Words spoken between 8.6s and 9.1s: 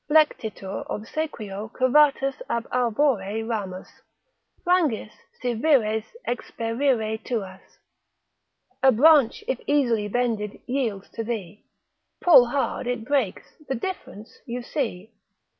A